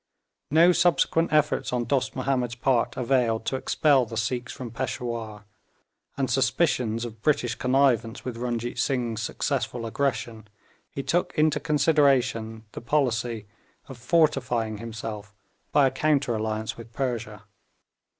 [0.49, 5.43] No subsequent efforts on Dost Mahomed's part availed to expel the Sikhs from Peshawur,
[6.17, 10.47] and suspicious of British connivance with Runjeet Singh's successful aggression,
[10.89, 13.45] he took into consideration the policy
[13.87, 15.35] of fortifying himself
[15.71, 17.43] by a counter alliance with Persia.